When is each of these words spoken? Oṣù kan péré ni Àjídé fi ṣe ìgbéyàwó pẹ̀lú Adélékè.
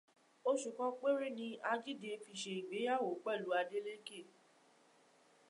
Oṣù 0.49 0.69
kan 0.77 0.91
péré 1.01 1.27
ni 1.37 1.47
Àjídé 1.71 2.11
fi 2.23 2.33
ṣe 2.41 2.51
ìgbéyàwó 2.59 3.09
pẹ̀lú 3.23 3.47
Adélékè. 3.59 4.19